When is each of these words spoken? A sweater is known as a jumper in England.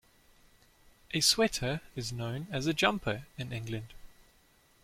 A 1.11 1.19
sweater 1.21 1.79
is 1.95 2.11
known 2.11 2.47
as 2.49 2.65
a 2.65 2.73
jumper 2.73 3.27
in 3.37 3.53
England. 3.53 3.93